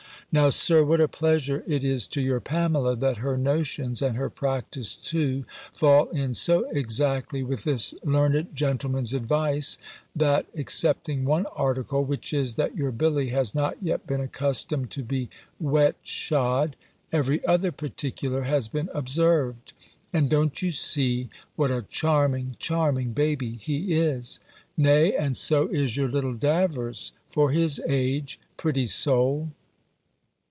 [0.33, 4.29] Now, Sir, what a pleasure it is to your Pamela, that her notions, and her
[4.29, 5.43] practice too,
[5.73, 9.77] fall in so exactly with this learned gentleman's advice
[10.15, 15.03] that, excepting one article, which is, that your Billy has not yet been accustomed to
[15.03, 15.29] be
[15.59, 16.77] wet shod,
[17.11, 19.73] every other particular has been observed!
[20.13, 21.27] And don't you see
[21.57, 24.39] what a charming, charming baby he is?
[24.77, 29.51] Nay, and so is your little Davers, for his age pretty soul!